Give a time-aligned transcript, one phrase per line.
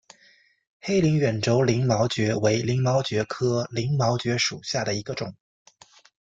[0.79, 5.35] 黑鳞远轴鳞毛蕨为鳞毛蕨科鳞毛蕨属下的一个种。